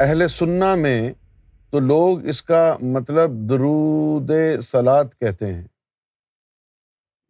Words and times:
اہل 0.00 0.28
سننا 0.28 0.74
میں 0.74 1.12
تو 1.70 1.78
لوگ 1.78 2.26
اس 2.26 2.42
کا 2.42 2.76
مطلب 2.82 3.30
درود 3.50 4.30
سلاد 4.62 5.04
کہتے 5.20 5.54
ہیں۔ 5.54 5.66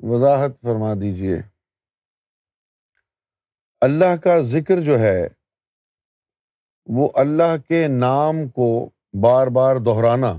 وضاحت 0.01 0.51
فرما 0.63 0.95
دیجیے 0.95 1.37
اللہ 3.81 4.17
کا 4.17 4.39
ذکر 4.43 4.81
جو 4.81 4.99
ہے، 4.99 5.29
وہ 6.87 7.11
اللہ 7.15 7.57
کے 7.69 7.89
نام 7.89 8.49
کو 8.49 8.91
بار 9.23 9.47
بار 9.47 9.77
دہرانا، 9.77 10.33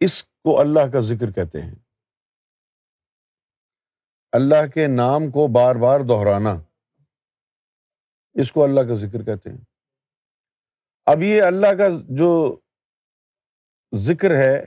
اس 0.00 0.22
کو 0.22 0.60
اللہ 0.60 0.90
کا 0.92 1.00
ذکر 1.00 1.32
کہتے 1.32 1.62
ہیں۔ 1.62 1.74
اللہ 4.32 4.66
کے 4.74 4.86
نام 4.86 5.30
کو 5.30 5.46
بار 5.46 5.76
بار 5.76 6.00
دہرانا، 6.00 6.54
اس 8.34 8.52
کو 8.52 8.64
اللہ 8.64 8.80
کا 8.80 8.94
ذکر 8.94 9.22
کہتے 9.22 9.50
ہیں۔ 9.50 9.71
اب 11.06 11.22
یہ 11.22 11.42
اللہ 11.42 11.66
کا 11.66 11.88
جو 12.08 12.60
ذکر 13.94 14.30
ہے، 14.30 14.64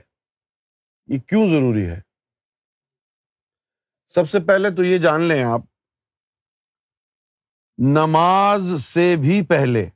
یہ 1.06 1.18
کیوں 1.18 1.48
ضروری 1.48 1.86
ہے؟ 1.86 2.00
سب 4.08 4.30
سے 4.30 4.38
پہلے 4.46 4.70
تو 4.76 4.84
یہ 4.84 4.98
جان 4.98 5.22
لیں 5.22 5.44
آپ، 5.44 5.60
نماز 7.78 8.82
سے 8.82 9.16
بھی 9.16 9.46
پہلے 9.46 9.90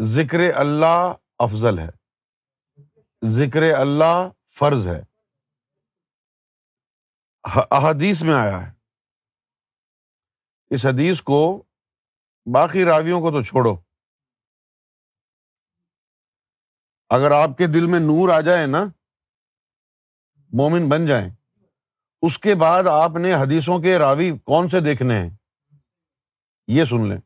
ذکر 0.00 0.38
اللہ 0.54 1.12
افضل 1.38 1.78
ہے۔ 1.78 1.88
ذکر 3.24 3.62
اللہ 3.78 4.28
فرض 4.46 4.86
ہے۔ 4.86 5.02
احادیث 7.56 8.22
میں 8.22 8.34
آیا 8.34 8.66
ہے۔ 8.66 8.72
اس 10.74 10.86
حدیث 10.86 11.22
کو 11.22 11.62
باقی 12.52 12.84
راویوں 12.84 13.20
کو 13.20 13.30
تو 13.30 13.42
چھوڑو۔ 13.42 13.83
اگر 17.08 17.30
آپ 17.30 17.50
کے 17.58 17.66
دل 17.66 17.86
میں 17.86 18.00
نور 18.00 18.28
آ 18.28 18.40
جائے 18.40 18.66
نا، 18.66 18.84
مومن 20.52 20.88
بن 20.88 21.06
جائیں۔ 21.06 21.30
اس 22.22 22.38
کے 22.38 22.54
بعد 22.54 22.84
آپ 22.84 23.10
نے 23.10 23.34
حدیثوں 23.34 23.78
کے 23.78 23.98
راوی 23.98 24.38
کون 24.38 24.68
سے 24.68 24.80
دیکھنے 24.80 25.18
ہیں؟ 25.18 25.30
یہ 26.66 26.84
سن 26.84 27.08
لیں۔ 27.08 27.18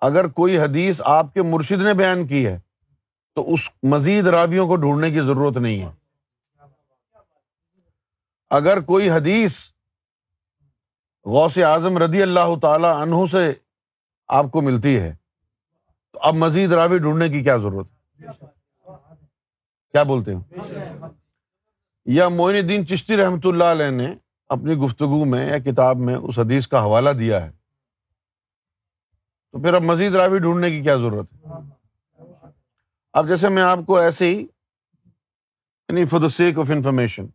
اگر 0.00 0.28
کوئی 0.28 0.58
حدیث 0.58 1.00
آپ 1.04 1.34
کے 1.34 1.42
مرشد 1.42 1.82
نے 1.82 1.94
بیان 1.94 2.26
کی 2.26 2.46
ہے، 2.46 2.60
تو 3.34 3.54
اس 3.54 3.70
مزید 3.82 4.26
راویوں 4.26 4.68
کو 4.68 4.76
ڈھونڈنے 4.76 5.10
کی 5.10 5.20
ضرورت 5.20 5.56
نہیں 5.56 5.82
ہے۔ 5.82 5.90
اگر 8.50 8.80
کوئی 8.80 9.10
حدیث 9.10 9.68
غوث 11.24 11.58
اعظم 11.58 11.98
رضی 11.98 12.22
اللہ 12.22 12.58
تعالی 12.62 12.88
عنہ 13.02 13.26
سے 13.30 13.52
آپ 14.28 14.44
کو 14.52 14.62
ملتی 14.62 15.00
ہے 15.00 15.19
اب 16.22 16.34
مزید 16.34 16.72
راوی 16.72 16.98
ڈھونڈنے 16.98 17.28
کی 17.28 17.42
کیا 17.42 17.56
ضرورت 17.56 17.86
کیا 19.92 20.02
بولتے 20.02 20.34
ہیں؟ 20.34 20.42
یا 22.04 22.28
معین 22.28 22.58
الدین 22.58 22.86
چشتی 22.86 23.16
رحمۃ 23.16 23.40
اللہ 23.44 23.64
علیہ 23.64 23.90
نے 23.90 24.14
اپنی 24.48 24.74
گفتگو 24.74 25.24
میں 25.24 25.50
یا 25.50 25.58
کتاب 25.58 25.96
میں 25.96 26.14
اس 26.14 26.38
حدیث 26.38 26.68
کا 26.68 26.82
حوالہ 26.82 27.10
دیا 27.10 27.46
ہے۔ 27.46 27.50
تو 29.52 29.62
پھر 29.62 29.74
اب 29.74 29.82
مزید 29.82 30.14
راوی 30.14 30.38
ڈھونڈنے 30.38 30.70
کی 30.70 30.82
کیا 30.82 30.96
ضرورت 30.96 31.32
ہے؟ 31.32 31.48
اب 33.12 33.28
جیسے 33.28 33.48
میں 33.48 33.62
آپ 33.62 33.78
کو 33.86 33.96
ایسے 33.96 34.24
ہی 34.24 34.46
یعنی 35.88 36.04
for 36.04 36.20
the 36.20 36.28
sake 36.28 36.58
of 36.58 36.70
information 36.70 37.26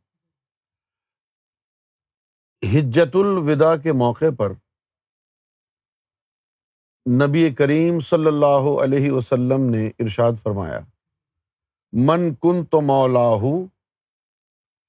ہجت 2.63 3.15
الوداع 3.15 3.75
کے 3.75 3.91
موقع 3.91 4.25
پر 4.37 4.53
نبی 7.05 7.53
کریم 7.55 7.99
صلی 7.99 8.27
اللہ 8.27 8.67
علیہ 8.83 9.11
وسلم 9.11 9.69
نے 9.71 9.87
ارشاد 9.99 10.33
فرمایا، 10.43 10.79
من 11.93 12.33
کن 12.35 12.65
تو 12.65 12.81
مولا 12.81 13.29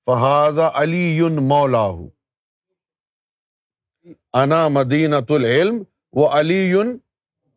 فہذا 0.06 0.68
علی 0.74 1.20
مولا 1.42 1.86
انا 4.34 4.66
مدینۃ 4.68 5.30
العلم 5.30 5.82
و 6.12 6.26
علی 6.30 6.74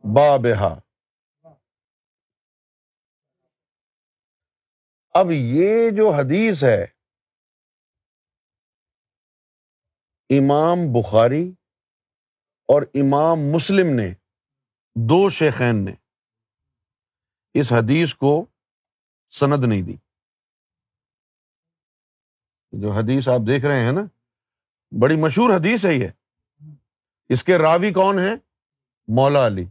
بابہا۔ 0.03 0.73
اب 5.15 5.31
یہ 5.31 5.89
جو 5.97 6.09
حدیث 6.09 6.63
ہے، 6.63 6.81
امام 10.29 10.87
بخاری 10.93 11.45
اور 12.69 12.81
امام 12.95 13.51
مسلم 13.51 13.95
نے 13.95 14.13
دو 15.01 15.29
شیخین 15.29 15.85
نے 15.85 15.93
اس 17.53 17.71
حدیث 17.71 18.13
کو 18.13 18.45
سند 19.29 19.63
نہیں 19.63 19.81
دی۔ 19.81 19.95
جو 22.71 22.91
حدیث 22.91 23.27
آپ 23.27 23.39
دیکھ 23.47 23.65
رہے 23.65 23.83
ہیں 23.83 23.91
نا، 23.91 24.01
بڑی 25.01 25.15
مشہور 25.15 25.55
حدیث 25.55 25.85
ہے 25.85 25.93
یہ۔ 25.93 26.07
اس 27.29 27.43
کے 27.43 27.57
راوی 27.57 27.93
کون 27.93 28.19
ہے 28.19 28.33
مولا 29.07 29.47
علی۔ 29.47 29.65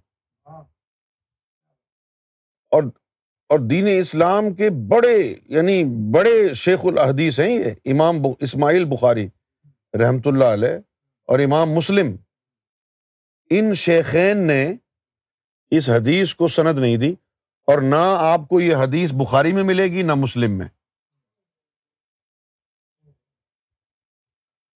اور 2.70 2.82
اور 3.48 3.58
دین 3.70 3.86
اسلام 4.00 4.54
کے 4.54 4.70
بڑے 4.70 5.34
یعنی 5.44 5.84
بڑے 6.14 6.54
شیخ 6.54 6.80
الحدیث 6.84 7.40
ہیں 7.40 7.50
یہ۔ 7.50 7.70
امام 7.84 8.14
اسماعیل 8.40 8.84
بخاری 8.84 9.26
رحمۃ 9.94 10.22
اللہ 10.24 10.44
علیہ 10.44 10.76
اور 11.24 11.38
امام 11.38 11.70
مسلم۔ 11.70 12.16
ان 13.50 13.74
شیخین 13.74 14.46
نے 14.46 14.74
اس 15.70 15.88
حدیث 15.88 16.34
کو 16.34 16.48
سند 16.48 16.78
نہیں 16.78 16.96
دی 16.96 17.14
اور 17.66 17.82
نہ 17.82 18.16
آپ 18.18 18.40
کو 18.48 18.60
یہ 18.60 18.76
حدیث 18.76 19.12
بخاری 19.12 19.52
میں 19.52 19.62
ملے 19.62 19.84
گی 19.84 20.02
نہ 20.02 20.14
مسلم 20.14 20.58
میں۔ 20.58 20.68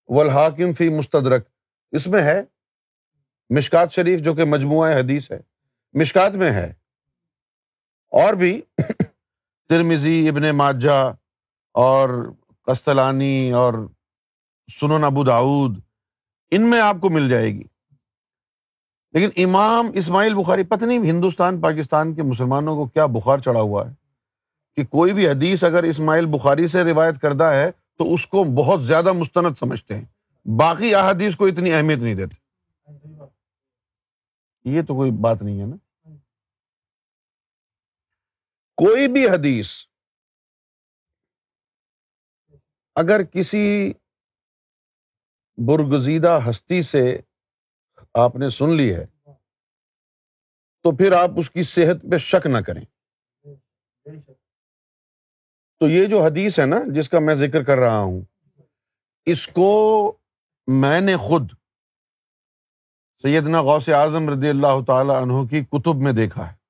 والحاکم 0.09 0.73
فی 0.73 0.89
مستدرک، 0.89 1.47
اس 1.91 2.07
میں 2.07 2.21
ہے 2.21 2.41
مشکات 3.49 3.93
شریف 3.93 4.19
جو 4.19 4.33
کہ 4.33 4.43
مجموعہ 4.43 4.99
حدیث 4.99 5.31
ہے، 5.31 5.39
مشکات 5.93 6.31
میں 6.31 6.51
ہے۔ 6.51 6.73
اور 8.11 8.33
بھی 8.33 8.61
ترمزی 9.69 10.29
ابن 10.29 10.51
ماجا 10.51 11.07
اور 11.73 12.31
قسطلانی 12.61 13.51
اور 13.51 13.73
سنن 14.79 15.03
ابو 15.03 15.23
داود 15.23 15.79
ان 16.51 16.69
میں 16.69 16.81
آپ 16.81 16.95
کو 17.01 17.09
مل 17.09 17.29
جائے 17.29 17.47
گی۔ 17.47 17.63
لیکن 19.13 19.43
امام 19.45 19.87
اسماعیل 19.93 20.33
بخاری، 20.35 20.63
پتہ 20.63 20.85
نہیں 20.85 20.97
ہندوستان، 20.97 21.61
پاکستان 21.61 22.15
کے 22.15 22.23
مسلمانوں 22.23 22.75
کو 22.75 22.85
کیا 22.85 23.05
بخار 23.05 23.37
چڑھا 23.37 23.61
ہوا 23.61 23.89
ہے؟ 23.89 23.95
کہ 24.75 24.85
کوئی 24.85 25.13
بھی 25.13 25.29
حدیث 25.29 25.63
اگر 25.63 25.83
اسماعیل 25.83 26.25
بخاری 26.25 26.67
سے 26.67 26.83
روایت 26.83 27.21
کردہ 27.21 27.43
ہے، 27.43 27.71
تو 27.71 28.13
اس 28.13 28.27
کو 28.27 28.43
بہت 28.43 28.83
زیادہ 28.83 29.11
مستند 29.11 29.57
سمجھتے 29.57 29.95
ہیں۔ 29.95 30.05
باقی 30.57 30.95
احادیث 30.95 31.35
کو 31.35 31.45
اتنی 31.45 31.73
اہمیت 31.73 31.99
نہیں 31.99 32.15
دیتے۔ 32.15 32.35
یہ 34.63 34.81
تو 34.81 34.95
کوئی 34.95 35.11
بات 35.11 35.41
نہیں 35.41 35.61
ہے 35.61 35.65
نا۔ 35.65 35.75
کوئی 38.75 39.07
بھی 39.07 39.29
حدیث 39.29 39.69
اگر 42.95 43.23
کسی 43.23 43.93
برگزیدہ 45.57 46.39
ہستی 46.49 46.81
سے 46.81 47.21
آپ 48.13 48.35
نے 48.35 48.49
سن 48.49 48.69
لی 48.69 48.95
ہے، 48.95 49.05
تو 50.83 50.97
پھر 50.97 51.11
آپ 51.11 51.29
اس 51.37 51.51
کی 51.51 51.63
صحت 51.63 52.11
پہ 52.11 52.17
شک 52.17 52.45
نہ 52.45 52.57
کریں۔ 52.57 52.85
تو 55.79 55.87
یہ 55.89 56.05
جو 56.05 56.23
حدیث 56.23 56.59
ہے 56.59 56.65
نا، 56.65 56.75
جس 56.95 57.09
کا 57.09 57.19
میں 57.19 57.35
ذکر 57.35 57.63
کر 57.63 57.77
رہا 57.77 57.99
ہوں، 57.99 58.21
اس 59.25 59.47
کو 59.47 60.17
میں 60.67 61.01
نے 61.01 61.17
خود 61.17 61.51
سیدنا 63.21 63.61
غوث 63.61 63.89
اعظم 63.89 64.29
رضی 64.29 64.49
اللہ 64.49 64.85
تعالی 64.87 65.11
عنہ 65.21 65.47
کی 65.47 65.61
کتب 65.61 65.95
میں 65.95 66.13
دیکھا 66.13 66.51
ہے۔ 66.51 66.63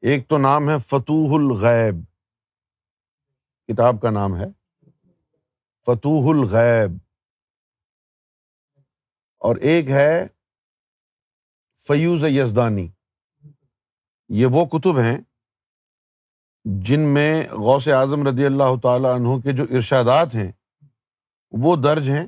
ایک 0.00 0.28
تو 0.28 0.38
نام 0.38 0.70
ہے 0.70 0.78
فتوح 0.78 1.40
الغیب۔ 1.40 2.04
کتاب 3.66 3.94
کا 4.02 4.10
نام 4.10 4.36
ہے۔ 4.36 4.46
فتوح 5.86 6.34
الغیب۔ 6.34 7.05
اور 9.46 9.56
ایک 9.56 9.90
ہے 9.90 10.26
فیوز 11.86 12.24
یزدانی۔ 12.24 12.88
یہ 14.28 14.46
وہ 14.46 14.64
کتب 14.64 14.98
ہیں 14.98 15.18
جن 16.64 17.00
میں 17.00 17.48
غوث 17.50 17.88
اعظم 17.88 18.26
رضی 18.28 18.46
اللہ 18.46 18.76
تعالی 18.82 19.06
عنہ 19.06 19.38
کے 19.40 19.52
جو 19.52 19.64
ارشادات 19.70 20.34
ہیں 20.34 20.52
وہ 21.50 21.76
درج 21.76 22.08
ہیں۔ 22.10 22.26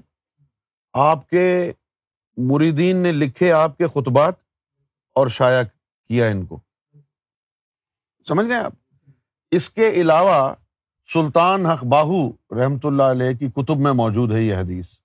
آپ 0.92 1.28
کے 1.30 1.72
مریدین 2.36 2.96
نے 2.96 3.12
لکھے 3.12 3.52
آپ 3.52 3.76
کے 3.78 3.86
خطبات 3.86 4.34
اور 5.16 5.28
شائع 5.28 5.62
کیا 6.08 6.26
ان 6.26 6.46
کو۔ 6.46 6.60
سمجھ 8.28 8.46
گئے 8.46 8.56
آپ؟ 8.56 8.72
اس 9.50 9.70
کے 9.70 9.90
علاوہ 9.90 10.54
سلطان 11.12 11.66
حق 11.66 11.84
باہو 11.84 12.30
رحمۃ 12.30 12.84
اللہ 12.84 13.02
علیہ 13.02 13.36
کی 13.36 13.50
کتب 13.50 13.76
میں 13.76 13.92
موجود 13.92 14.32
ہے 14.32 14.42
یہ 14.42 14.56
حدیث۔ 14.56 14.98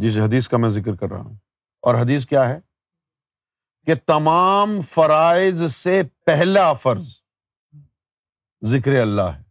جس 0.00 0.16
حدیث 0.16 0.48
کا 0.48 0.56
میں 0.56 0.68
ذکر 0.68 0.96
کر 0.96 1.08
رہا 1.10 1.20
ہوں۔ 1.20 1.34
اور 1.82 1.94
حدیث 1.94 2.26
کیا 2.26 2.48
ہے؟ 2.48 2.60
کہ 3.86 3.94
تمام 4.06 4.80
فرائض 4.80 5.72
سے 5.72 6.02
پہلا 6.26 6.72
فرض 6.72 7.16
ذکر 8.64 9.00
اللہ 9.00 9.22
ہے۔ 9.22 9.42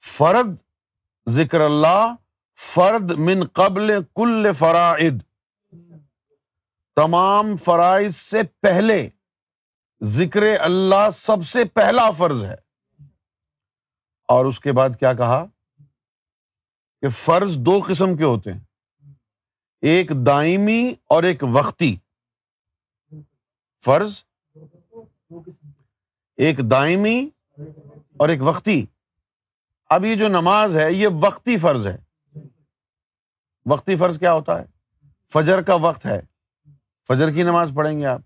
فرد 0.00 0.56
ذکر 1.30 1.60
اللہ 1.60 2.14
فرد 2.74 3.10
من 3.10 3.44
قبل 3.44 3.92
کل 4.14 4.46
فرائد 4.58 5.22
تمام 6.96 7.56
فرائض 7.56 8.16
سے 8.16 8.42
پہلے 8.42 9.08
ذکر 10.02 10.42
اللہ 10.60 11.10
سب 11.14 11.46
سے 11.46 11.64
پہلا 11.64 12.10
فرض 12.10 12.44
ہے۔ 12.44 12.56
اور 14.28 14.44
اس 14.44 14.60
کے 14.60 14.72
بعد 14.72 14.90
کیا 14.98 15.14
کہا؟ 15.14 15.44
کہ 17.04 17.10
فرض 17.10 17.56
دو 17.56 17.80
قسم 17.88 18.16
کے 18.16 18.24
ہوتے 18.24 18.52
ہیں۔ 18.52 18.60
ایک 19.80 20.10
دائمی 20.26 20.94
اور 21.04 21.22
ایک 21.22 21.42
وقتی۔ 21.52 21.96
فرض 23.84 24.24
ایک 26.36 26.70
دائمی 26.70 27.28
اور 28.16 28.28
ایک 28.28 28.42
وقتی۔ 28.42 28.86
اب 29.90 30.04
یہ 30.04 30.14
جو 30.14 30.28
نماز 30.28 30.76
ہے، 30.76 30.92
یہ 30.92 31.08
وقتی 31.20 31.58
فرض 31.58 31.86
ہے۔ 31.86 31.96
وقتی 33.66 33.96
فرض 33.96 34.18
کیا 34.18 34.32
ہوتا 34.32 34.60
ہے؟ 34.60 34.64
فجر 35.32 35.62
کا 35.62 35.74
وقت 35.74 36.06
ہے۔ 36.06 36.20
فجر 37.08 37.32
کی 37.32 37.42
نماز 37.42 37.72
پڑھیں 37.74 37.98
گے 37.98 38.06
آپ۔ 38.06 38.20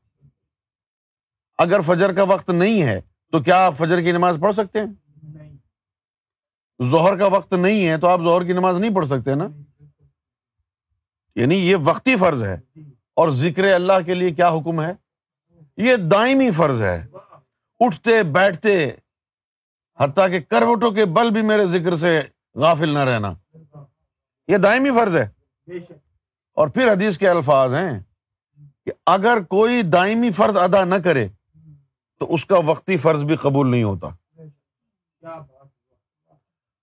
اگر 1.58 1.80
فجر 1.80 2.14
کا 2.14 2.22
وقت 2.22 2.50
نہیں 2.50 2.82
ہے، 2.82 3.00
تو 3.32 3.42
کیا 3.42 3.66
آپ 3.66 3.74
فجر 3.76 4.00
کی 4.00 4.12
نماز 4.12 4.36
پڑھ 4.40 4.54
سکتے 4.54 4.78
ہیں؟ 4.78 5.07
ظہر 6.82 7.16
کا 7.16 7.26
وقت 7.26 7.52
نہیں 7.52 7.88
ہے 7.88 7.98
تو 7.98 8.08
آپ 8.08 8.20
ظہر 8.20 8.44
کی 8.44 8.52
نماز 8.52 8.76
نہیں 8.76 8.94
پڑھ 8.94 9.06
سکتے 9.06 9.34
نا؟ 9.34 9.48
یعنی 11.34 11.54
یہ 11.54 11.76
وقتی 11.76 12.16
فرض 12.16 12.42
ہے۔ 12.42 12.60
اور 13.14 13.30
ذکر 13.30 13.64
اللہ 13.64 13.92
کے 14.06 14.14
لیے 14.14 14.30
کیا 14.30 14.48
حکم 14.48 14.82
ہے؟ 14.82 14.92
یہ 15.76 15.96
دائمی 15.96 16.50
فرض 16.50 16.82
ہے۔ 16.82 17.06
اٹھتے، 17.80 18.22
بیٹھتے، 18.22 18.90
حتیٰ 19.98 20.28
کہ 20.28 20.40
کروٹوں 20.40 20.90
کے 20.90 21.04
بل 21.04 21.30
بھی 21.30 21.42
میرے 21.42 21.66
ذکر 21.66 21.96
سے 21.96 22.22
غافل 22.54 22.88
نہ 22.88 22.98
رہنا۔ 22.98 23.32
یہ 24.48 24.56
دائمی 24.56 24.90
فرض 24.90 25.16
ہے۔ 25.16 25.28
اور 26.54 26.68
پھر 26.68 26.92
حدیث 26.92 27.18
کے 27.18 27.28
الفاظ 27.28 27.74
ہیں 27.74 28.00
کہ 28.84 28.92
اگر 29.06 29.42
کوئی 29.42 29.82
دائمی 29.82 30.30
فرض 30.30 30.56
ادا 30.56 30.84
نہ 30.84 30.94
کرے 30.94 31.28
تو 32.18 32.34
اس 32.34 32.46
کا 32.46 32.58
وقتی 32.58 32.96
فرض 32.96 33.24
بھی 33.24 33.36
قبول 33.36 33.70
نہیں 33.70 33.82
ہوتا۔ 33.82 34.08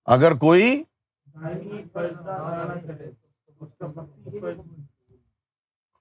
اگر 0.05 0.31
کوئی 0.31 0.83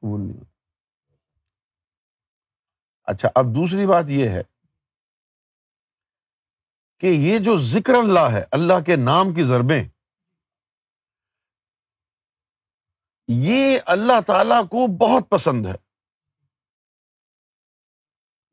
قبول 0.01 0.21
نہیں 0.21 0.43
اچھا 3.05 3.29
اب 3.35 3.45
دوسری 3.55 3.87
بات 3.87 4.05
یہ 4.09 4.29
ہے 4.29 4.43
کہ 6.99 7.07
یہ 7.07 7.39
جو 7.39 7.57
ذکر 7.57 7.95
اللہ 7.95 8.29
ہے، 8.33 8.45
اللہ 8.51 8.81
کے 8.87 8.97
نام 8.97 9.35
کی 9.35 9.43
ضربیں، 9.45 9.83
یہ 13.29 13.79
اللہ 13.87 14.21
تعالی 14.27 14.59
کو 14.71 14.87
بہت 14.97 15.29
پسند 15.31 15.67
ہے۔ 15.67 15.77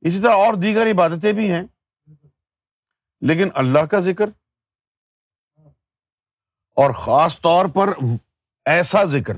اسی 0.02 0.22
طرح 0.22 0.46
اور 0.46 0.54
دیگر 0.54 0.92
عبادتیں 0.92 1.34
بھی 1.34 1.52
ہیں، 1.52 1.64
لیکن 3.22 3.50
اللہ 3.54 3.86
کا 3.86 4.00
ذکر 4.00 4.30
اور 6.76 6.92
خاص 6.92 7.40
طور 7.40 7.66
پر 7.66 7.90
ایسا 8.66 9.04
ذکر۔ 9.04 9.34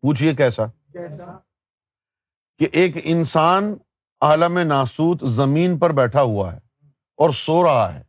پوچھیے 0.00 0.34
کیسا؟ 0.34 0.64
کہ 2.58 2.66
ایک 2.72 2.96
انسان 3.04 3.74
عالم 4.20 4.58
ناسوت 4.58 5.22
زمین 5.24 5.78
پر 5.78 5.92
بیٹھا 5.92 6.22
ہوا 6.22 6.52
ہے 6.52 6.58
اور 7.16 7.30
سو 7.30 7.62
رہا 7.62 7.94
ہے۔ 7.94 8.02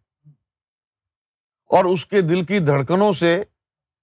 اور 1.65 1.85
اس 1.85 2.05
کے 2.05 2.21
دل 2.21 2.45
کی 2.45 2.59
دھڑکنوں 2.59 3.13
سے 3.13 3.43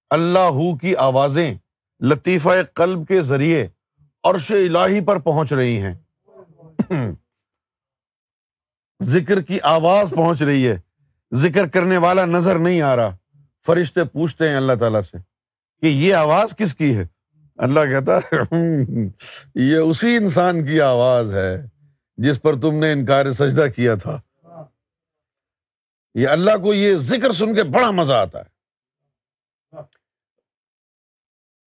اللہ 0.09 0.75
کی 0.81 0.95
آوازیں 0.95 1.53
لطیفہ 2.01 2.49
قلب 2.73 3.07
کے 3.07 3.21
ذریعے 3.21 3.67
عرش 4.23 4.51
الہی 4.51 5.05
پر 5.05 5.19
پہنچ 5.19 5.53
رہی 5.53 5.81
ہیں۔ 5.81 5.93
ذکر 9.03 9.41
کی 9.41 9.59
آواز 9.63 10.13
پہنچ 10.17 10.41
رہی 10.41 10.67
ہے۔ 10.67 10.79
ذکر 11.33 11.67
کرنے 11.67 11.97
والا 11.97 12.25
نظر 12.25 12.59
نہیں 12.59 12.81
آ 12.81 12.95
رہا۔ 12.95 13.17
فرشتے 13.65 14.03
پوچھتے 14.03 14.49
ہیں 14.49 14.55
اللہ 14.55 14.73
تعالیٰ 14.79 15.01
سے 15.01 15.17
کہ 15.81 15.85
یہ 15.85 16.15
آواز 16.15 16.55
کس 16.55 16.75
کی 16.75 16.97
ہے؟ 16.97 17.03
اللہ 17.55 17.79
کہتا 17.79 18.17
ہے 18.17 18.35
یہ 19.55 19.77
اسی 19.77 20.17
انسان 20.17 20.65
کی 20.65 20.81
آواز 20.81 21.33
ہے 21.33 21.65
جس 22.17 22.41
پر 22.41 22.53
تم 22.53 22.79
نے 22.79 22.91
انکار 22.91 23.31
سجدہ 23.33 23.65
کیا 23.75 23.95
تھا۔ 23.95 24.21
یہ 26.13 26.27
اللہ 26.27 26.57
کو 26.63 26.73
یہ 26.73 26.95
ذکر 26.95 27.31
سن 27.31 27.55
کے 27.55 27.63
بڑا 27.63 27.91
مزہ 27.91 28.13
آتا 28.13 28.39
ہے۔ 28.39 28.55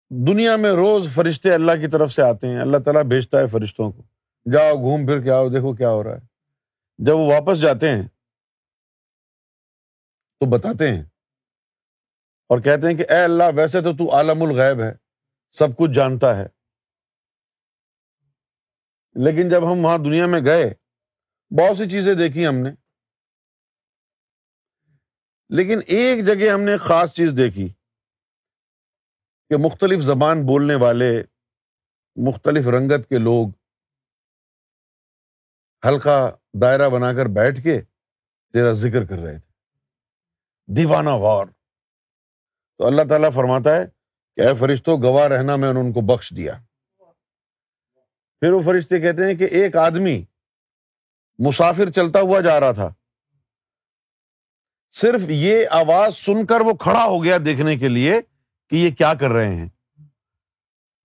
دنیا 0.09 0.55
میں 0.55 0.69
روز 0.69 1.13
فرشتے 1.13 1.53
اللہ 1.53 1.71
کی 1.71 1.87
طرف 1.87 2.11
سے 2.11 2.21
آتے 2.21 2.47
ہیں۔ 2.47 2.59
اللہ 2.59 2.77
تعالیٰ 2.77 3.03
بھیجتا 3.03 3.39
ہے 3.39 3.47
فرشتوں 3.47 3.91
کو، 3.91 4.01
جاؤ 4.53 4.75
گھوم 4.75 5.05
پھر 5.05 5.21
کے 5.21 5.31
آؤ، 5.31 5.49
دیکھو 5.49 5.73
کیا 5.73 5.89
ہو 5.89 6.03
رہا 6.03 6.11
ہے۔ 6.11 6.21
جب 6.97 7.15
وہ 7.15 7.33
واپس 7.33 7.61
جاتے 7.61 7.89
ہیں 7.89 8.07
تو 10.39 10.45
بتاتے 10.45 10.89
ہیں 10.89 11.03
اور 12.47 12.59
کہتے 12.59 12.87
ہیں 12.87 12.97
کہ 12.97 13.05
اے 13.09 13.23
اللہ، 13.23 13.43
ویسے 13.55 13.81
تو 13.81 13.93
تو 13.93 14.15
عالم 14.15 14.41
الغیب 14.41 14.81
ہے، 14.81 14.93
سب 15.51 15.77
کچھ 15.77 15.91
جانتا 15.91 16.35
ہے۔ 16.37 16.47
لیکن 19.25 19.49
جب 19.49 19.73
ہم 19.73 19.85
وہاں 19.85 19.97
دنیا 19.97 20.25
میں 20.25 20.41
گئے، 20.45 20.73
بہت 21.51 21.77
سی 21.77 21.89
چیزیں 21.89 22.13
دیکھی 22.13 22.47
ہم 22.47 22.55
نے۔ 22.55 22.69
لیکن 25.49 25.79
ایک 25.87 26.25
جگہ 26.25 26.49
ہم 26.53 26.61
نے 26.61 26.77
خاص 26.77 27.13
چیز 27.13 27.29
دیکھی 27.37 27.73
کہ 29.49 29.57
مختلف 29.57 30.03
زبان 30.03 30.45
بولنے 30.45 30.75
والے، 30.75 31.23
مختلف 32.15 32.67
رنگت 32.67 33.09
کے 33.09 33.17
لوگ 33.17 33.47
ہلکا 35.87 36.31
دائرہ 36.61 36.89
بنا 36.89 37.13
کر 37.13 37.25
بیٹھ 37.25 37.63
کے 37.63 37.81
تیرا 38.53 38.71
ذکر 38.71 39.05
کر 39.05 39.15
رہے 39.15 39.39
تھے۔ 39.39 39.51
دیوانہ 40.75 41.09
وار۔ 41.09 41.45
تو 42.77 42.87
اللہ 42.87 43.01
تعالیٰ 43.09 43.29
فرماتا 43.33 43.77
ہے 43.77 43.85
کہ 44.35 44.41
اے 44.41 44.55
فرشتوں 44.59 44.97
گواہ 45.01 45.27
رہنا 45.27 45.55
میں 45.55 45.73
نے 45.73 45.79
ان 45.79 45.93
کو 45.93 46.01
بخش 46.01 46.33
دیا۔ 46.35 46.53
پھر 48.39 48.51
وہ 48.51 48.61
فرشتے 48.61 48.99
کہتے 48.99 49.25
ہیں 49.25 49.35
کہ 49.35 49.43
ایک 49.43 49.75
آدمی 49.75 50.23
مسافر 51.39 51.89
چلتا 51.89 52.21
ہوا 52.21 52.41
جا 52.41 52.59
رہا 52.59 52.71
تھا۔ 52.71 52.93
صرف 54.91 55.21
یہ 55.29 55.65
آواز 55.69 56.15
سن 56.15 56.45
کر 56.45 56.59
وہ 56.59 56.73
کھڑا 56.73 57.05
ہو 57.05 57.23
گیا 57.23 57.37
دیکھنے 57.45 57.77
کے 57.77 57.87
لیے 57.87 58.21
کہ 58.69 58.75
یہ 58.75 58.95
کیا 58.95 59.13
کر 59.13 59.29
رہے 59.29 59.55
ہیں۔ 59.55 59.69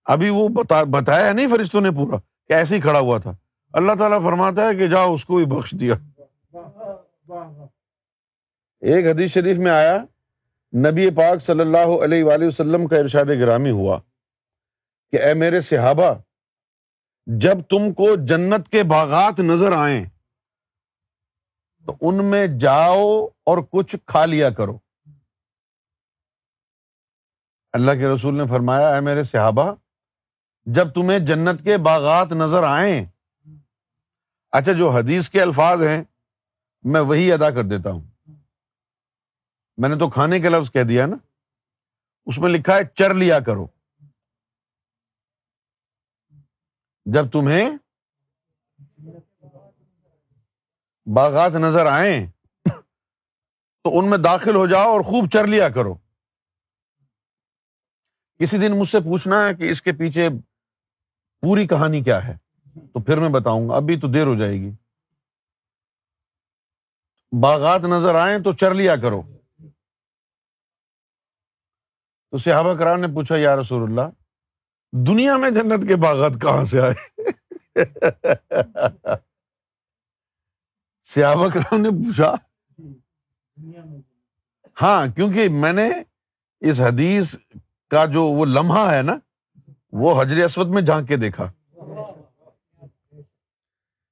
ابھی 0.05 0.29
وہ 0.29 0.47
بتایا 0.85 1.33
نہیں 1.33 1.47
فرشتوں 1.47 1.81
نے 1.81 1.91
پورا 1.91 2.17
کہ 2.47 2.53
ایسے 2.53 2.75
ہی 2.75 2.81
کھڑا 2.81 2.99
ہوا 2.99 3.17
تھا۔ 3.17 3.35
اللہ 3.73 3.91
تعالیٰ 3.99 4.23
فرماتا 4.23 4.67
ہے 4.67 4.75
کہ 4.75 4.87
جاؤ 4.87 5.13
اس 5.13 5.25
کو 5.25 5.35
بھی 5.35 5.45
بخش 5.45 5.75
دیا۔ 5.79 5.95
ایک 8.81 9.05
حدیث 9.05 9.33
شریف 9.33 9.57
میں 9.57 9.71
آیا 9.71 10.05
نبی 10.73 11.09
پاک 11.09 11.41
صلی 11.41 11.59
اللہ 11.59 11.91
علیہ 12.03 12.23
وآلہ 12.23 12.45
وسلم 12.45 12.87
کا 12.87 12.97
ارشاد 12.97 13.25
گرامی 13.39 13.71
ہوا 13.71 13.99
کہ 15.13 15.21
اے 15.23 15.33
میرے 15.33 15.61
صحابہ، 15.61 16.13
جب 17.27 17.61
تم 17.69 17.93
کو 17.93 18.07
جنت 18.25 18.69
کے 18.69 18.83
باغات 18.83 19.39
نظر 19.39 19.71
آئیں، 19.71 20.05
تو 21.85 21.95
ان 22.01 22.23
میں 22.25 22.45
جاؤ 22.59 23.25
اور 23.25 23.57
کچھ 23.71 23.95
کھا 24.05 24.25
لیا 24.25 24.49
کرو۔ 24.49 24.77
اللہ 27.73 27.91
کے 27.91 28.13
رسول 28.13 28.37
نے 28.37 28.47
فرمایا، 28.47 28.93
اے 28.95 29.01
میرے 29.01 29.23
صحابہ، 29.23 29.73
جب 30.67 30.93
تمہیں 30.93 31.19
جنت 31.19 31.63
کے 31.63 31.77
باغات 31.77 32.31
نظر 32.31 32.63
آئیں 32.63 33.05
اچھا 34.51 34.71
جو 34.71 34.89
حدیث 34.89 35.29
کے 35.29 35.41
الفاظ 35.41 35.83
ہیں، 35.83 36.03
میں 36.83 37.01
وہی 37.01 37.31
ادا 37.31 37.49
کر 37.49 37.63
دیتا 37.63 37.91
ہوں۔ 37.91 38.12
میں 39.77 39.89
نے 39.89 39.95
تو 39.95 40.09
کھانے 40.09 40.39
کے 40.39 40.49
لفظ 40.49 40.71
کہہ 40.71 40.83
دیا 40.83 41.05
نا۔ 41.05 41.15
اس 42.25 42.37
میں 42.37 42.49
لکھا 42.49 42.75
ہے 42.75 42.81
چر 42.95 43.13
لیا 43.13 43.39
کرو۔ 43.39 43.67
جب 47.05 47.31
تمہیں 47.31 47.69
باغات 51.15 51.51
نظر 51.51 51.85
آئیں 51.85 52.27
تو 53.83 53.99
ان 53.99 54.09
میں 54.09 54.17
داخل 54.17 54.55
ہو 54.55 54.67
جاؤ 54.67 54.91
اور 54.91 55.01
خوب 55.01 55.29
چر 55.33 55.47
لیا 55.47 55.69
کرو۔ 55.69 55.95
کسی 58.39 58.57
دن 58.57 58.79
مجھ 58.79 58.89
سے 58.89 58.99
پوچھنا 58.99 59.47
ہے 59.47 59.55
کہ 59.55 59.71
اس 59.71 59.81
کے 59.81 59.91
پیچھے 59.91 60.29
پوری 61.41 61.67
کہانی 61.67 62.03
کیا 62.03 62.27
ہے؟ 62.27 62.37
تو 62.87 63.03
پھر 63.03 63.17
میں 63.17 63.29
بتاؤں 63.29 63.69
گا۔ 63.69 63.75
ابھی 63.75 63.99
تو 63.99 64.07
دیر 64.07 64.25
ہو 64.25 64.35
جائے 64.35 64.53
گی۔ 64.53 64.71
باغات 67.41 67.81
نظر 67.81 68.15
آئے 68.15 68.39
تو 68.43 68.53
چر 68.53 68.73
لیا 68.73 68.95
کرو۔ 68.95 69.21
تو 72.33 72.37
صحابہ 72.37 72.73
کرام 72.73 72.99
نے 72.99 73.07
پوچھا، 73.07 73.35
یا 73.37 73.55
رسول 73.55 73.83
اللہ، 73.83 74.01
دنیا 74.91 75.37
میں 75.37 75.49
جنت 75.49 75.87
کے 75.87 75.95
باغات 75.95 76.31
کہاں 76.41 76.65
سے 76.65 76.81
آئے؟ 76.81 77.21
صحابہ 81.03 81.47
کرام 81.53 81.81
نے 81.81 81.89
پوچھا 81.89 82.35
ہاں 84.81 85.15
کیونکہ 85.15 85.49
میں 85.49 85.73
نے 85.73 85.89
اس 86.59 86.79
حدیث 86.79 87.35
کا 87.89 88.05
جو 88.05 88.23
وہ 88.23 88.45
لمحہ 88.45 88.93
ہے 88.93 89.01
نا، 89.01 89.15
وہ 89.91 90.21
حجر 90.21 90.45
اسود 90.45 90.67
میں 90.67 90.81
جھانک 90.81 91.07
کے 91.07 91.15
دیکھا۔ 91.15 91.51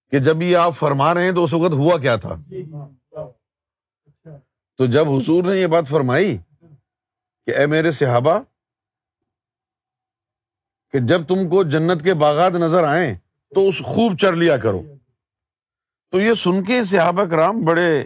کہ 0.10 0.20
جب 0.20 0.42
یہ 0.42 0.58
آپ 0.58 0.76
فرما 0.76 1.14
رہے 1.14 1.24
ہیں 1.24 1.32
تو 1.32 1.44
اس 1.44 1.54
وقت 1.54 1.74
ہوا 1.74 1.98
کیا 1.98 2.16
تھا؟ 2.16 2.36
تو 4.78 4.86
جب 4.86 5.10
حضور 5.10 5.44
نے 5.44 5.62
یہ 5.62 5.68
بات 5.68 5.84
فرمائی 5.88 6.38
کہ 7.52 7.58
اے 7.58 7.66
میرے 7.66 7.92
صحابہ، 7.92 8.38
کہ 10.94 11.00
جب 11.00 11.28
تم 11.28 11.48
کو 11.50 11.64
جنت 11.64 12.04
کے 12.04 12.14
باغات 12.14 12.54
نظر 12.54 12.84
آئے 12.84 13.14
تو 13.52 13.68
اس 13.70 13.80
خوب 13.86 14.18
چر 14.18 14.36
لیا 14.36 14.58
کرو۔ 14.58 14.82
تو 16.14 16.20
یہ 16.22 16.34
سن 16.34 16.64
کے 16.64 16.84
صحابہ 16.84 17.24
کرام 17.32 17.64
بڑے 17.66 18.06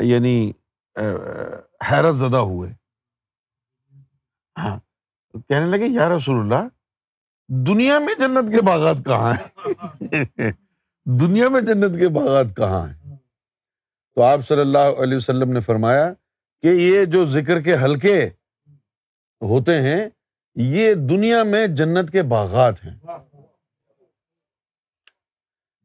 یعنی 0.00 0.52
حیرت 1.90 2.14
زدہ 2.14 2.36
ہوئے۔ 2.36 2.70
ہاں 4.56 4.78
کہنے 5.34 5.66
لگے، 5.66 5.86
یا 5.86 6.08
رسول 6.08 6.40
اللہ، 6.40 6.68
دنیا 7.48 7.98
میں 7.98 8.14
جنت 8.18 8.50
کے 8.54 8.62
باغات 8.62 9.04
کہاں 9.06 9.32
ہیں؟ 9.32 10.52
دنیا 11.06 11.48
میں 11.48 11.60
جنت 11.60 11.98
کے 12.00 12.08
باغات 12.08 12.56
کہاں 12.56 12.86
ہیں؟ 12.88 13.16
تو 14.16 14.22
آپ 14.22 14.46
صلی 14.48 14.60
اللہ 14.60 15.02
علیہ 15.02 15.16
وسلم 15.16 15.52
نے 15.52 15.60
فرمایا 15.60 16.12
کہ 16.62 16.68
یہ 16.68 17.04
جو 17.04 17.26
ذکر 17.26 17.60
کے 17.60 17.74
حلقے 17.74 18.30
ہوتے 19.42 19.80
ہیں، 19.80 20.08
یہ 20.54 20.94
دنیا 20.94 21.42
میں 21.42 21.66
جنت 21.66 22.12
کے 22.12 22.22
باغات 22.22 22.84
ہیں۔ 22.84 23.06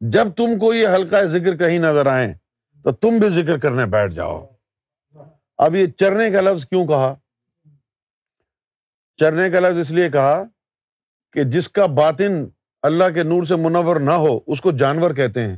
جب 0.00 0.34
تم 0.36 0.58
کو 0.58 0.74
یہ 0.74 0.88
ہلکا 0.88 1.22
ذکر 1.22 1.56
کہیں 1.56 1.78
نظر 1.78 2.06
آئے 2.06 2.34
تو 2.84 2.92
تم 2.92 3.08
بھی 3.20 3.30
ذکر 3.30 3.58
کرنے 3.58 3.86
بیٹھ 3.86 4.14
جاؤ۔ 4.14 4.46
اب 5.58 5.74
یہ 5.74 5.86
چرنے 5.86 6.30
کا 6.30 6.40
لفظ 6.40 6.66
کیوں 6.66 6.86
کہا؟ 6.86 7.14
چرنے 9.16 9.50
کا 9.50 9.60
لفظ 9.60 9.78
اس 9.78 9.90
لیے 9.90 10.10
کہا 10.10 10.42
کہ 11.32 11.42
جس 11.42 11.68
کا 11.68 11.86
باطن 11.86 12.44
اللہ 12.82 13.04
کے 13.14 13.22
نور 13.22 13.44
سے 13.44 13.56
منور 13.56 14.00
نہ 14.00 14.10
ہو، 14.10 14.40
اس 14.46 14.60
کو 14.60 14.72
جانور 14.72 15.14
کہتے 15.14 15.40
ہیں۔ 15.40 15.56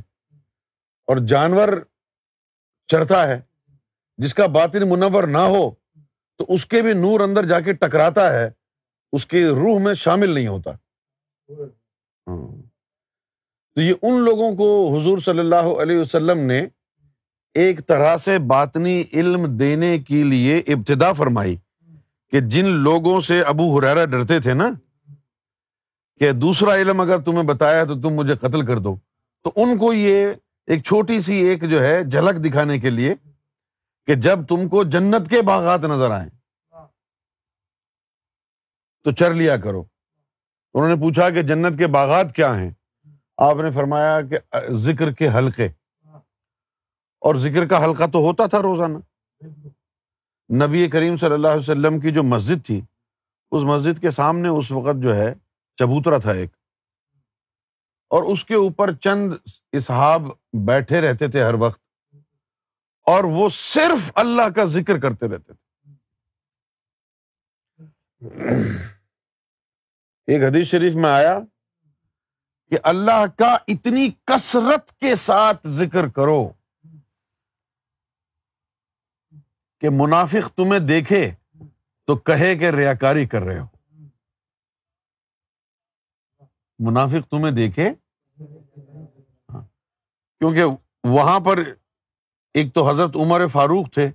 اور 1.07 1.17
جانور 1.17 1.69
چرتا 2.87 3.27
ہے۔ 3.27 3.48
جس 4.19 4.33
کا 4.33 4.45
باطن 4.53 4.87
منور 4.89 5.23
نہ 5.27 5.43
ہو، 5.49 5.69
تو 6.39 6.45
اس 6.49 6.65
کے 6.65 6.81
بھی 6.81 6.93
نور 6.95 7.19
اندر 7.19 7.45
جا 7.45 7.59
کے 7.59 7.73
ٹکراتا 7.75 8.33
ہے، 8.33 8.49
اس 9.13 9.25
کی 9.25 9.43
روح 9.45 9.79
میں 9.79 9.93
شامل 9.97 10.33
نہیں 10.33 10.47
ہوتا 10.47 10.71
ہاں۔ 12.27 12.37
تو 13.77 13.81
یہ 13.81 13.93
ان 14.01 14.19
لوگوں 14.23 14.51
کو 14.55 14.67
حضور 14.97 15.17
صلی 15.25 15.39
اللہ 15.39 15.67
علیہ 15.81 15.97
وسلم 15.97 16.39
نے 16.47 16.65
ایک 17.55 17.79
طرح 17.87 18.15
سے 18.17 18.37
باطنی 18.47 19.03
علم 19.13 19.45
دینے 19.57 19.97
کے 19.99 20.23
لیے 20.23 20.57
ابتدا 20.67 21.11
فرمائی 21.13 21.55
کہ 22.33 22.39
جن 22.49 22.67
لوگوں 22.83 23.19
سے 23.21 23.41
ابو 23.43 23.77
ہریرا 23.77 24.05
ڈرتے 24.05 24.39
تھے 24.39 24.53
نا، 24.53 24.69
کہ 26.21 26.31
دوسرا 26.33 26.75
علم 26.75 26.99
اگر 26.99 27.19
تمہیں 27.25 27.43
بتایا 27.47 27.83
تو 27.83 27.99
تم 28.01 28.13
مجھے 28.13 28.35
قتل 28.41 28.65
کر 28.65 28.79
دو 28.79 28.95
تو 29.45 29.51
ان 29.55 29.77
کو 29.77 29.93
یہ 29.93 30.33
ایک 30.67 30.83
چھوٹی 30.83 31.19
سی 31.21 31.35
ایک 31.47 31.63
جو 31.69 31.81
ہے 31.83 32.03
جھلک 32.03 32.43
دکھانے 32.45 32.79
کے 32.79 32.89
لیے 32.89 33.13
کہ 34.09 34.15
جب 34.15 34.39
تم 34.47 34.69
کو 34.69 34.83
جنت 34.83 35.29
کے 35.29 35.41
باغات 35.41 35.79
نظر 35.79 36.11
آئے 36.11 36.29
تو 39.03 39.11
چر 39.11 39.33
لیا 39.33 39.57
کرو۔ 39.57 39.83
انہوں 40.73 40.87
نے 40.87 40.95
پوچھا 40.95 41.29
کہ 41.29 41.41
جنت 41.41 41.77
کے 41.77 41.87
باغات 41.87 42.35
کیا 42.35 42.59
ہیں؟ 42.59 42.71
آپ 43.37 43.55
نے 43.55 43.71
فرمایا 43.71 44.21
کہ 44.21 44.37
ذکر 44.71 45.11
کے 45.11 45.27
حلقے۔ 45.27 45.67
اور 47.21 47.35
ذکر 47.35 47.67
کا 47.67 47.83
حلقہ 47.83 48.03
تو 48.13 48.19
ہوتا 48.19 48.45
تھا 48.45 48.61
روزانہ۔ 48.61 48.97
نبی 50.65 50.89
کریم 50.89 51.17
صلی 51.17 51.31
اللہ 51.31 51.47
علیہ 51.47 51.61
وسلم 51.61 51.99
کی 51.99 52.11
جو 52.11 52.23
مسجد 52.23 52.65
تھی 52.65 52.81
اس 53.51 53.63
مسجد 53.63 54.01
کے 54.01 54.11
سامنے 54.11 54.47
اس 54.47 54.71
وقت 54.71 55.03
جو 55.03 55.15
ہے 55.15 55.33
چبوترا 55.75 56.17
تھا 56.17 56.31
ایک۔ 56.31 56.49
اور 58.09 58.23
اس 58.23 58.45
کے 58.45 58.55
اوپر 58.55 58.93
چند 58.93 59.33
اسحاب 59.71 60.21
بیٹھے 60.67 61.01
رہتے 61.01 61.27
تھے 61.27 61.43
ہر 61.43 61.53
وقت۔ 61.53 61.88
اور 63.09 63.23
وہ 63.23 63.49
صرف 63.49 64.11
اللہ 64.15 64.49
کا 64.55 64.65
ذکر 64.65 64.99
کرتے 64.99 65.27
رہتے 65.27 65.53
تھے۔ 65.53 65.69
ایک 70.27 70.43
حدیث 70.43 70.67
شریف 70.67 70.95
میں 70.95 71.09
آیا 71.09 71.39
کہ 72.71 72.77
اللہ 72.83 73.25
کا 73.37 73.57
اتنی 73.67 74.09
کثرت 74.25 74.91
کے 74.99 75.15
ساتھ 75.15 75.67
ذکر 75.67 76.07
کرو 76.09 76.49
کہ 79.81 79.89
منافق 79.91 80.49
تمہیں 80.55 80.87
دیکھے 80.87 81.31
تو 82.07 82.15
کہے 82.15 82.55
کہ 82.55 82.69
ریا 82.69 82.93
کاری 82.93 83.25
کر 83.27 83.41
رہے 83.41 83.59
ہو۔ 83.59 83.65
منافق 86.79 87.29
تمہیں 87.29 87.55
دیکھے 87.55 87.89
ہاں، 89.49 89.61
کیونکہ 90.41 90.63
وہاں 91.03 91.39
پر 91.39 91.59
ایک 92.53 92.73
تو 92.73 92.89
حضرت 92.89 93.15
عمر 93.15 93.47
فاروق 93.47 93.93
تھے 93.93 94.07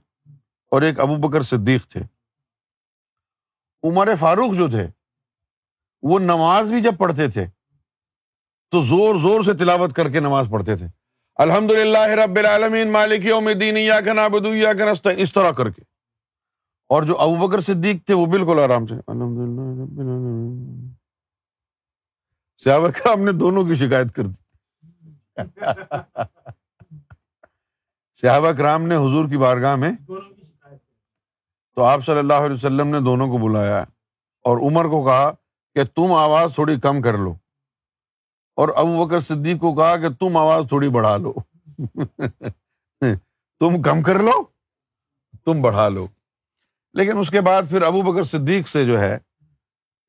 اور 0.70 0.82
ایک 0.82 1.00
ابو 1.00 1.16
بکر 1.16 1.42
صدیق 1.42 1.86
تھے۔ 1.86 2.00
عمر 3.82 4.08
فاروق 4.20 4.54
جو 4.54 4.68
تھے، 4.68 4.86
وہ 6.02 6.18
نماز 6.18 6.72
بھی 6.72 6.82
جب 6.82 6.98
پڑھتے 6.98 7.28
تھے، 7.28 7.46
تو 8.70 8.82
زور 8.82 9.14
زور 9.14 9.42
سے 9.42 9.52
تلاوت 9.52 9.92
کر 9.92 10.10
کے 10.10 10.20
نماز 10.20 10.46
پڑھتے 10.50 10.76
تھے۔ 10.76 10.86
الحمد 11.34 11.70
للہ 11.70 12.06
رب 12.08 12.36
العالمین، 12.36 12.92
مالک 12.92 13.24
یوم 13.24 13.46
الدین 13.46 13.76
یا 13.76 14.00
کا 14.00 14.12
نابدو 14.12 14.54
یا 14.54 14.72
کا 14.72 14.92
نستا 14.92 15.10
اس 15.10 15.32
طرح 15.32 15.50
کر 15.50 15.70
کے۔ 15.70 15.82
اور 16.88 17.02
جو 17.02 17.18
ابو 17.18 17.48
بکر 17.48 17.60
صدیق 17.60 18.06
تھے، 18.06 18.14
وہ 18.14 18.26
بالکل 18.26 18.60
آرام 18.64 18.86
سے 18.86 18.94
الحمد 18.94 19.38
للہ 19.38 20.90
سیاو 22.56 22.86
کرام 22.96 23.20
نے 23.20 23.32
دونوں 23.32 23.64
کی 23.64 23.74
شکایت 23.74 24.14
کر 24.14 24.22
دی۔ 24.22 24.42
سیاو 28.14 28.46
کرام 28.58 28.82
نے 28.82 28.96
حضور 28.96 29.28
کی 29.28 29.36
بارگاہ 29.36 29.76
میں 29.76 29.92
تو 31.74 31.82
آپ 31.82 32.04
صلی 32.06 32.18
اللہ 32.18 32.34
علیہ 32.34 32.54
وسلم 32.54 32.88
نے 32.88 33.00
دونوں 33.00 33.26
کو 33.28 33.38
بلایا 33.38 33.84
اور 34.44 34.58
عمر 34.58 34.84
کو 34.84 35.04
کہا 35.04 35.30
کہ 35.74 35.84
تم 35.84 36.12
آواز 36.12 36.54
تھوڑی 36.54 36.80
کم 36.80 37.02
کر 37.02 37.18
لو 37.18 37.34
اور 38.54 38.68
ابو 38.76 39.06
بکر 39.06 39.20
صدیق 39.20 39.60
کو 39.60 39.74
کہا 39.74 39.96
کہ 39.96 40.08
تم 40.08 40.36
آواز 40.36 40.64
تھوڑی 40.68 40.88
بڑھا 40.88 41.16
لو 41.16 41.32
تم 43.60 43.82
کم 43.82 44.02
کر 44.02 44.14
لو، 44.14 44.44
تم 45.44 45.62
بڑھا 45.62 45.88
لو۔ 45.88 46.06
لیکن 46.92 47.18
اس 47.18 47.30
کے 47.30 47.40
بعد 47.40 47.62
پھر 47.68 47.82
ابو 47.82 48.02
بکر 48.02 48.24
صدیق 48.24 48.68
سے 48.68 48.86
جو 48.86 49.00
ہے 49.00 49.18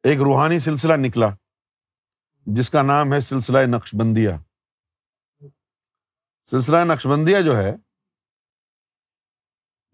ایک 0.03 0.17
روحانی 0.17 0.59
سلسلہ 0.59 0.93
نکلا، 0.93 1.27
جس 2.45 2.69
کا 2.69 2.81
نام 2.81 3.13
ہے 3.13 3.19
سلسلہ 3.19 3.57
نقش 3.65 3.95
بندیا 3.95 4.37
سلسلہ 6.45 6.77
نقش 6.83 7.07
بندیا 7.07 7.41
جو 7.41 7.57
ہے 7.57 7.75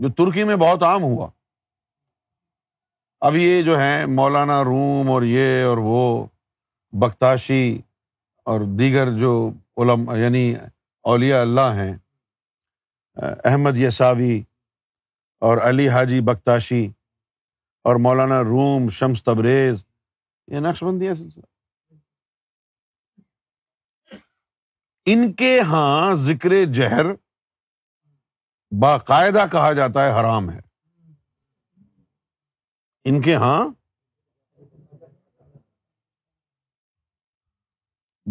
جو 0.01 0.09
ترکی 0.09 0.43
میں 0.43 0.55
بہت 0.55 0.83
عام 0.83 1.01
ہوا۔ 1.01 1.29
اب 3.21 3.35
یہ 3.35 3.61
جو 3.61 3.79
ہے 3.79 4.05
مولانا 4.05 4.63
روم 4.63 5.09
اور 5.09 5.23
یہ 5.23 5.63
اور 5.63 5.77
وہ 5.77 6.25
بختاشی 6.91 7.81
اور 8.43 8.61
دیگر 8.79 9.11
جو 9.19 9.51
علم 9.77 10.09
یعنی 10.15 10.55
اولیاء 11.03 11.41
اللہ 11.41 11.69
ہیں، 11.75 11.97
احمد 13.45 13.77
یساوی 13.77 14.41
اور 15.39 15.57
علی 15.57 15.89
حاجی 15.89 16.21
بختاشی 16.21 16.87
اور 17.83 17.95
مولانا 17.95 18.41
روم 18.41 18.89
شمس 18.89 19.23
تبریز، 19.23 19.85
یہ 20.47 20.59
نقش 20.59 20.83
بندی 20.83 21.13
سلسلہ۔ 21.13 21.43
ان 25.05 25.33
کے 25.33 25.55
یہاں 25.57 26.13
ذکر 26.13 26.65
جہر 26.73 27.05
باقاعدہ 28.79 29.45
کہا 29.51 29.73
جاتا 29.73 30.05
ہے 30.05 30.11
حرام 30.11 30.49
ہے۔ 30.49 30.59
ان 33.03 33.21
کے 33.21 33.31
یہاں 33.31 33.65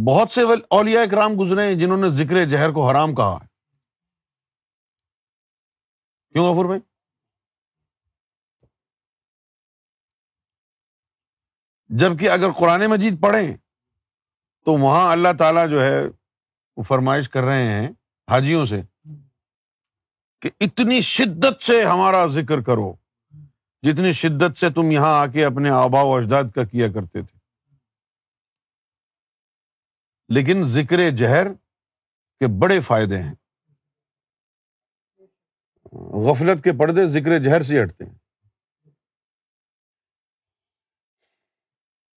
بہت 0.06 0.30
سے 0.30 0.40
اولیا 0.70 1.00
اکرام 1.00 1.30
گزرے 1.40 1.66
ہیں 1.66 1.74
جنہوں 1.74 1.96
نے 1.96 2.10
ذکر 2.10 2.44
جہر 2.44 2.72
کو 2.72 2.90
حرام 2.90 3.14
کہا 3.14 3.38
ہے۔ 3.42 3.46
کیوں 6.32 6.44
غفور 6.44 6.64
بھائی؟ 6.64 6.80
جبکہ 11.88 12.30
اگر 12.30 12.50
قرآن 12.58 12.80
مجید 12.90 13.22
پڑھیں 13.22 13.56
تو 14.64 14.72
وہاں 14.72 15.12
اللہ 15.12 15.28
تعالیٰ 15.38 15.70
جو 15.70 15.82
ہے 15.82 16.00
وہ 16.76 16.82
فرمائش 16.82 17.28
کر 17.28 17.40
رہے 17.40 17.66
ہیں 17.66 17.88
حاجیوں 18.30 18.66
سے۔ 18.66 18.89
کہ 20.40 20.50
اتنی 20.60 21.00
شدت 21.00 21.62
سے 21.62 21.84
ہمارا 21.84 22.26
ذکر 22.26 22.62
کرو، 22.62 22.92
جتنی 23.82 24.12
شدت 24.12 24.56
سے 24.56 24.70
تم 24.70 24.90
یہاں 24.90 25.20
آ 25.20 25.26
کے 25.26 25.44
اپنے 25.44 25.70
آبا 25.70 26.02
و 26.02 26.14
اجداد 26.14 26.44
کا 26.54 26.64
کیا 26.64 26.92
کرتے 26.92 27.22
تھے۔ 27.22 27.40
لیکن 30.28 30.64
ذکر 30.64 31.10
جہر 31.10 31.52
کے 32.38 32.60
بڑے 32.60 32.80
فائدے 32.80 33.18
ہیں۔ 33.18 33.34
غفلت 35.92 36.64
کے 36.64 36.70
پردے 36.78 37.06
ذکر 37.06 37.38
جہر 37.38 37.62
سے 37.62 37.82
ہٹتے 37.82 38.04
ہیں۔ 38.04 38.18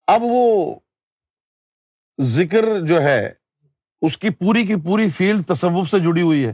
اب 0.08 0.20
وہ 0.24 0.75
ذکر 2.22 2.88
جو 2.88 3.01
ہے، 3.01 3.34
اس 4.01 4.18
کی 4.18 4.30
پوری 4.30 4.68
کی 4.68 4.75
پوری 4.75 5.10
فیلڈ 5.10 5.46
تصوف 5.46 5.89
سے 5.89 6.00
جڑی 6.00 6.22
ہوئی 6.22 6.46
ہے۔ 6.46 6.53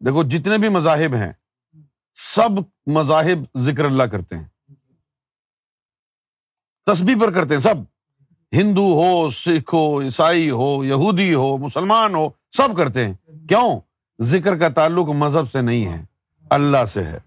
دیکھو، 0.00 0.22
جتنے 0.22 0.58
بھی 0.58 0.68
مذاہب 0.68 1.14
ہیں، 1.14 1.32
سب 2.14 2.50
مذاہب 2.86 3.58
ذکر 3.58 3.84
اللہ 3.84 4.02
کرتے 4.02 4.36
ہیں۔ 4.36 4.72
تسبیح 6.86 7.14
پر 7.20 7.32
کرتے 7.32 7.54
ہیں، 7.54 7.60
سب۔ 7.60 7.74
ہندو 8.52 9.02
ہو، 9.02 9.30
سکھ 9.30 9.74
ہو، 9.74 10.00
عیسائی 10.00 10.50
ہو، 10.50 10.84
یہودی 10.84 11.34
ہو، 11.34 11.58
مسلمان 11.58 12.14
ہو، 12.14 12.28
سب 12.50 12.68
کرتے 12.76 13.04
ہیں۔ 13.04 13.14
کیوں؟ 13.48 13.80
ذکر 14.22 14.58
کا 14.58 14.68
تعلق 14.68 15.08
مذہب 15.08 15.50
سے 15.50 15.60
نہیں 15.60 15.86
ہے، 15.86 16.04
اللہ 16.50 16.84
سے 16.84 17.02
ہے۔ 17.02 17.18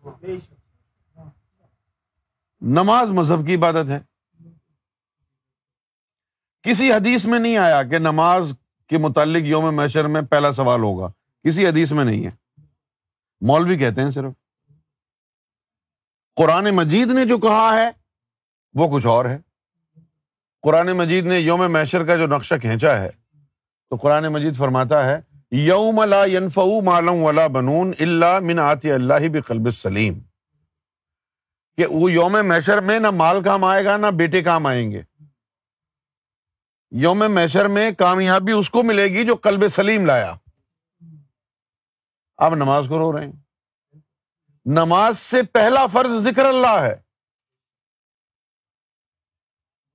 نماز 2.61 3.11
مذہب 3.11 3.47
کی 3.47 3.55
عبادت 3.55 3.89
ہے۔ 3.89 3.99
کسی 6.63 6.93
حدیث 6.93 7.25
میں 7.25 7.39
نہیں 7.39 7.57
آیا 7.57 7.83
کہ 7.83 7.97
نماز 7.97 8.53
کے 8.87 8.97
متعلق 8.97 9.43
یوم 9.45 9.75
میشر 9.75 10.07
میں 10.07 10.21
پہلا 10.21 10.53
سوال 10.53 10.81
ہوگا۔ 10.81 11.07
کسی 11.43 11.67
حدیث 11.67 11.91
میں 11.91 12.05
نہیں 12.05 12.25
ہے۔ 12.25 12.40
مولوی 13.41 13.77
کہتے 13.77 14.01
ہیں 14.01 14.12
صرف۔ 14.12 14.31
قرآن 16.36 16.69
مجید 16.69 17.12
نے 17.12 17.25
جو 17.25 17.38
کہا 17.38 17.77
ہے، 17.77 17.91
وہ 18.74 18.98
کچھ 18.98 19.07
اور 19.07 19.25
ہے۔ 19.25 19.38
قرآن 20.62 20.91
مجید 20.91 21.25
نے 21.25 21.39
یوم 21.39 21.71
میشر 21.71 22.05
کا 22.05 22.15
جو 22.15 22.27
نقشہ 22.27 22.55
کھینچا 22.62 23.01
ہے، 23.01 23.10
تو 23.89 23.95
قرآن 23.95 24.27
مجید 24.27 24.55
فرماتا 24.55 25.05
ہے، 25.05 25.21
یوم 25.51 26.03
لا 26.03 26.25
مالم 26.86 27.24
ولا 27.24 27.48
بنون 27.48 27.91
اللہ 28.00 28.39
من 28.39 28.60
آتی 28.60 28.91
اللہ 28.91 29.29
بقلب 29.33 29.71
سلیم۔ 29.71 30.19
کہ 31.77 31.86
وہ 31.86 32.12
یوم 32.12 32.38
میشر 32.43 32.81
میں 32.81 33.00
نہ 33.00 33.12
مال 33.12 33.43
کام 33.43 33.63
آئے 33.63 33.86
گا، 33.86 33.98
نہ 33.98 34.07
بیٹے 34.07 34.41
کام 34.41 34.65
آئیں 34.65 34.91
گے۔ 34.91 35.01
یوم 36.91 37.24
میشر 37.29 37.67
میں 37.67 37.91
کامیابی 37.91 38.51
اس 38.51 38.69
کو 38.69 38.83
ملے 38.83 39.05
گی 39.05 39.25
جو 39.25 39.36
کلب 39.36 39.67
سلیم 39.67 40.05
لایا۔ 40.05 40.36
آپ 42.41 42.53
نماز 42.53 42.86
کو 42.89 42.98
رو 42.98 43.17
رہے 43.17 43.25
ہیں۔ 43.25 43.31
نماز 44.65 45.17
سے 45.17 45.43
پہلا 45.43 45.88
فرض 45.88 46.24
ذکر 46.24 46.45
اللہ 46.45 46.79
ہے۔ 46.81 46.95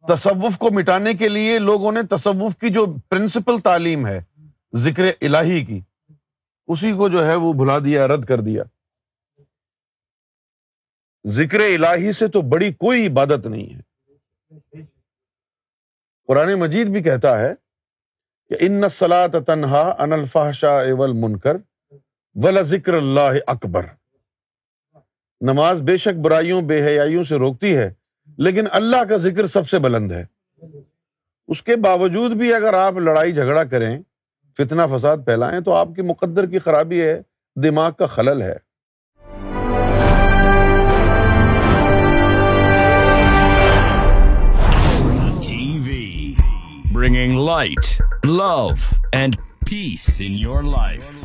تصوف 0.08 0.58
کو 0.58 0.68
مٹانے 0.70 1.14
کے 1.14 1.28
لیے 1.28 1.58
لوگوں 1.58 1.92
نے 1.92 2.02
تصوف 2.02 2.56
کی 2.56 2.72
جو 2.72 2.86
پرنسپل 3.08 3.60
تعلیم 3.60 4.06
ہے، 4.06 4.20
ذکر 4.76 5.02
الہی 5.20 5.64
کی، 5.64 5.80
اسی 6.66 6.92
کو 6.92 7.08
جو 7.08 7.26
ہے 7.26 7.34
وہ 7.34 7.52
بھلا 7.52 7.78
دیا، 7.78 8.08
رد 8.08 8.24
کر 8.24 8.40
دیا۔ 8.40 8.62
ذکر 11.26 11.60
الہی 11.60 12.12
سے 12.12 12.28
تو 12.28 12.40
بڑی 12.42 12.72
کوئی 12.72 13.06
عبادت 13.06 13.46
نہیں 13.46 13.74
ہے۔ 13.74 13.80
قرآن 16.26 16.54
مجید 16.54 16.86
بھی 16.86 17.02
کہتا 17.02 17.40
ہے 17.40 17.54
کہ، 18.48 18.56
ان 18.60 18.88
سلا 18.88 19.26
تنہا 19.26 19.96
ان 19.98 20.12
الفاحشہ 20.12 20.66
اول 20.66 21.12
منکر 21.12 21.56
ولا 22.44 22.62
ذکر 22.62 22.94
اللہ 22.94 23.36
اکبر 23.46 23.86
نماز 25.40 25.82
بے 25.82 25.96
شک 25.96 26.18
برائیوں، 26.24 26.60
بے 26.62 26.80
حیائیوں 26.86 27.24
سے 27.24 27.36
روکتی 27.36 27.76
ہے، 27.76 27.92
لیکن 28.38 28.66
اللہ 28.70 29.04
کا 29.08 29.16
ذکر 29.16 29.46
سب 29.46 29.68
سے 29.68 29.78
بلند 29.78 30.12
ہے۔ 30.12 30.24
اس 31.48 31.62
کے 31.62 31.76
باوجود 31.76 32.32
بھی 32.32 32.54
اگر 32.54 32.74
آپ 32.74 32.96
لڑائی 32.96 33.32
جھگڑا 33.32 33.64
کریں 33.64 34.02
فتنا 34.58 34.86
فساد 34.86 35.16
پھیلائیں، 35.24 35.60
تو 35.60 35.72
آپ 35.72 35.88
کی 35.96 36.02
مقدر 36.02 36.46
کی 36.46 36.58
خرابی 36.58 37.02
ہے، 37.02 37.20
دماغ 37.56 37.92
کا 37.92 38.06
خلل 38.06 38.42
ہے۔ 38.42 38.56
Bringing 46.92 47.40
light 47.46 48.00
love 48.24 48.68
and 49.12 49.36
peace 49.70 50.22
in 50.26 50.32
your 50.32 50.62
life 50.62 51.24